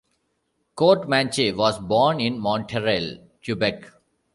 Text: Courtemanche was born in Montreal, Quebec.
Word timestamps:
Courtemanche 0.75 1.55
was 1.55 1.77
born 1.77 2.19
in 2.21 2.39
Montreal, 2.39 3.17
Quebec. 3.45 3.85